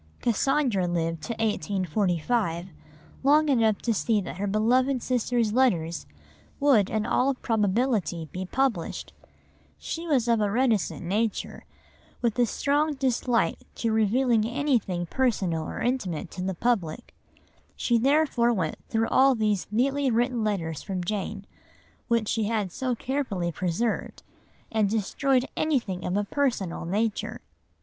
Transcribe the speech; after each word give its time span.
Cassandra 0.19 0.87
lived 0.87 1.21
to 1.25 1.33
1845, 1.33 2.69
long 3.21 3.49
enough 3.49 3.83
to 3.83 3.93
see 3.93 4.19
that 4.19 4.37
her 4.37 4.47
beloved 4.47 5.03
sister's 5.03 5.53
letters 5.53 6.07
would 6.59 6.89
in 6.89 7.05
all 7.05 7.35
probability 7.35 8.27
be 8.31 8.43
published; 8.43 9.13
she 9.77 10.07
was 10.07 10.27
of 10.27 10.41
a 10.41 10.49
reticent 10.49 11.03
nature, 11.05 11.65
with 12.19 12.39
a 12.39 12.47
strong 12.47 12.95
dislike 12.95 13.59
to 13.75 13.91
revealing 13.91 14.43
anything 14.43 15.05
personal 15.05 15.65
or 15.69 15.79
intimate 15.81 16.31
to 16.31 16.41
the 16.41 16.55
public, 16.55 17.13
she 17.75 17.99
therefore 17.99 18.51
went 18.51 18.77
through 18.89 19.07
all 19.09 19.35
these 19.35 19.67
neatly 19.69 20.09
written 20.09 20.43
letters 20.43 20.81
from 20.81 21.03
Jane, 21.03 21.45
which 22.07 22.27
she 22.27 22.45
had 22.45 22.71
so 22.71 22.95
carefully 22.95 23.51
preserved, 23.51 24.23
and 24.71 24.89
destroyed 24.89 25.45
anything 25.55 26.03
of 26.03 26.17
a 26.17 26.23
personal 26.23 26.85
nature. 26.85 27.41